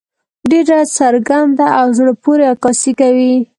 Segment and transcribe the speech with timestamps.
[0.49, 3.33] ډېره څرګنده او زړۀ پورې عکاسي کوي.